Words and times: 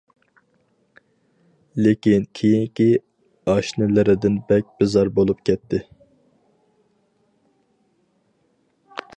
لېكىن 1.87 2.25
كېيىنكى 2.39 2.87
ئاشنىلىرىدىن 3.53 4.41
بەك 4.53 4.73
بىزار 4.81 5.13
بولۇپ 5.19 5.47
كەتتى. 5.51 5.85